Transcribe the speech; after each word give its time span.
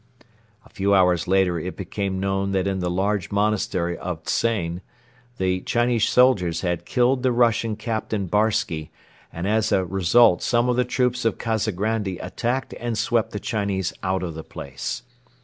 A 0.65 0.69
few 0.71 0.95
hours 0.95 1.27
later 1.27 1.59
it 1.59 1.77
became 1.77 2.19
known 2.19 2.53
that 2.53 2.65
in 2.65 2.79
the 2.79 2.89
large 2.89 3.29
monastery 3.31 3.95
of 3.99 4.23
Dzain 4.23 4.81
the 5.37 5.59
Chinese 5.61 6.05
soldiers 6.05 6.61
had 6.61 6.87
killed 6.87 7.21
the 7.21 7.31
Russian 7.31 7.75
Captain 7.75 8.25
Barsky 8.25 8.89
and 9.31 9.47
as 9.47 9.71
a 9.71 9.85
result 9.85 10.41
some 10.41 10.69
of 10.69 10.75
the 10.75 10.85
troops 10.85 11.23
of 11.23 11.37
Kazagrandi 11.37 12.17
attacked 12.17 12.73
and 12.79 12.97
swept 12.97 13.29
the 13.29 13.39
Chinese 13.39 13.93
out 14.01 14.23
of 14.23 14.33
the 14.33 14.43
place. 14.43 15.03